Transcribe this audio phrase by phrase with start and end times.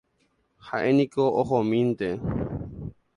[0.69, 2.09] Ha'éniko ohomínte.